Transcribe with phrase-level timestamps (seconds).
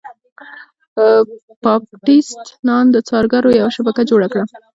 [1.63, 4.45] باپټیست نان د څارګرو یوه شبکه جوړه کړه.